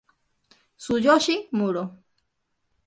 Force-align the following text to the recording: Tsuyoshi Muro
Tsuyoshi 0.79 1.35
Muro 1.57 1.83